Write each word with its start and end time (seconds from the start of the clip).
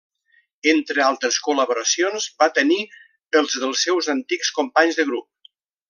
Entre 0.71 1.03
altres 1.07 1.37
col·laboracions, 1.49 2.27
va 2.43 2.49
tenir 2.57 2.79
els 3.41 3.61
dels 3.65 3.85
seus 3.89 4.11
antics 4.19 4.55
companys 4.61 4.99
de 5.03 5.11
grup. 5.13 5.33